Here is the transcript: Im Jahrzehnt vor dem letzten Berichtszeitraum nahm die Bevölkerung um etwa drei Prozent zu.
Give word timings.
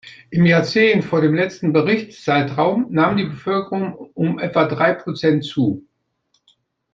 Im 0.31 0.47
Jahrzehnt 0.47 1.05
vor 1.05 1.21
dem 1.21 1.35
letzten 1.35 1.73
Berichtszeitraum 1.73 2.87
nahm 2.89 3.17
die 3.17 3.25
Bevölkerung 3.25 3.93
um 3.93 4.39
etwa 4.39 4.65
drei 4.67 4.93
Prozent 4.95 5.45
zu. 5.45 5.85